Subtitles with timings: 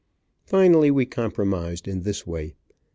[0.47, 2.55] Finally we compromised, in this way.